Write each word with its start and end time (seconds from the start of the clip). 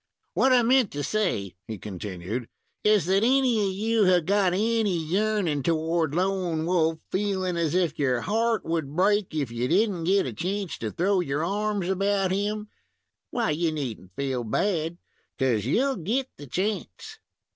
"What 0.33 0.51
I 0.51 0.63
meant 0.63 0.89
to 0.93 1.03
say," 1.03 1.55
he 1.67 1.77
continued, 1.77 2.49
"is 2.83 3.05
that 3.05 3.23
any 3.23 3.63
of 3.67 3.71
you 3.71 4.05
have 4.05 4.25
got 4.25 4.51
any 4.51 4.97
yearnin' 4.97 5.61
toward 5.61 6.15
Lone 6.15 6.65
Wolf, 6.65 6.97
feeling 7.11 7.55
as 7.55 7.75
if 7.75 7.99
your 7.99 8.21
heart 8.21 8.65
would 8.65 8.95
break 8.95 9.35
if 9.35 9.51
you 9.51 9.67
did 9.67 9.91
n't 9.91 10.07
get 10.07 10.25
a 10.25 10.33
chance 10.33 10.79
to 10.79 10.89
throw 10.89 11.19
your 11.19 11.43
arms 11.45 11.87
about 11.87 12.31
him, 12.31 12.69
why, 13.29 13.51
you 13.51 13.71
need 13.71 13.99
n't 14.01 14.15
feel 14.15 14.43
bad, 14.43 14.97
'cause 15.37 15.67
you'll 15.67 15.97
get 15.97 16.31
the 16.35 16.47
chance." 16.47 17.19